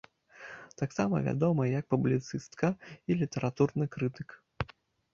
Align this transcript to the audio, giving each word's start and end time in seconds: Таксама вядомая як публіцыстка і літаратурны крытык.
Таксама 0.81 1.19
вядомая 1.27 1.69
як 1.79 1.85
публіцыстка 1.93 2.73
і 3.09 3.21
літаратурны 3.23 3.85
крытык. 3.99 4.29